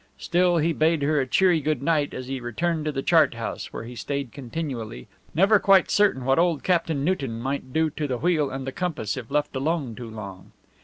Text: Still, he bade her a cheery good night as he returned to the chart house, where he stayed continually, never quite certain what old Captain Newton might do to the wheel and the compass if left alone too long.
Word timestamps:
Still, 0.17 0.57
he 0.57 0.73
bade 0.73 1.03
her 1.03 1.21
a 1.21 1.27
cheery 1.27 1.61
good 1.61 1.83
night 1.83 2.11
as 2.11 2.25
he 2.25 2.39
returned 2.41 2.85
to 2.85 2.91
the 2.91 3.03
chart 3.03 3.35
house, 3.35 3.71
where 3.71 3.83
he 3.83 3.93
stayed 3.95 4.31
continually, 4.31 5.07
never 5.35 5.59
quite 5.59 5.91
certain 5.91 6.25
what 6.25 6.39
old 6.39 6.63
Captain 6.63 7.05
Newton 7.05 7.39
might 7.39 7.71
do 7.71 7.91
to 7.91 8.07
the 8.07 8.17
wheel 8.17 8.49
and 8.49 8.65
the 8.65 8.71
compass 8.71 9.15
if 9.15 9.29
left 9.29 9.55
alone 9.55 9.93
too 9.93 10.09
long. 10.09 10.53